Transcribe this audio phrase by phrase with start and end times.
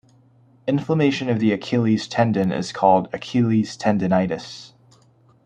[0.67, 4.73] Inflammation of the Achilles tendon is called Achilles tendinitis.